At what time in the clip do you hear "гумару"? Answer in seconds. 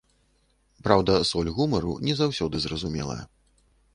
1.59-1.93